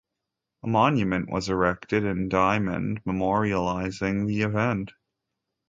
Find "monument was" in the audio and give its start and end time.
0.67-1.47